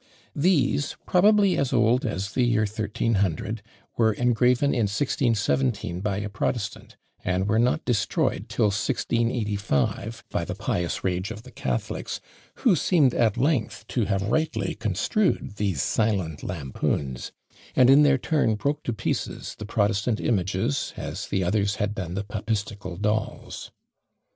These, 0.35 0.95
probably 1.05 1.55
as 1.59 1.71
old 1.71 2.07
as 2.07 2.31
the 2.31 2.41
year 2.41 2.61
1300, 2.61 3.61
were 3.97 4.13
engraven 4.13 4.73
in 4.73 4.85
1617 4.89 5.99
by 6.01 6.17
a 6.17 6.27
protestant; 6.27 6.97
and 7.23 7.47
were 7.47 7.59
not 7.59 7.85
destroyed 7.85 8.49
till 8.49 8.71
1685, 8.71 10.23
by 10.31 10.43
the 10.43 10.55
pious 10.55 11.03
rage 11.03 11.29
of 11.29 11.43
the 11.43 11.51
catholics, 11.51 12.19
who 12.65 12.75
seemed 12.75 13.13
at 13.13 13.37
length 13.37 13.85
to 13.89 14.05
have 14.05 14.23
rightly 14.23 14.73
construed 14.73 15.57
these 15.57 15.83
silent 15.83 16.41
lampoons; 16.41 17.31
and 17.75 17.87
in 17.87 18.01
their 18.01 18.17
turn 18.17 18.55
broke 18.55 18.81
to 18.81 18.93
pieces 18.93 19.53
the 19.59 19.65
protestant 19.67 20.19
images, 20.19 20.93
as 20.97 21.27
the 21.27 21.43
others 21.43 21.75
had 21.75 21.93
done 21.93 22.15
the 22.15 22.23
papistical 22.23 22.97
dolls. 22.97 23.69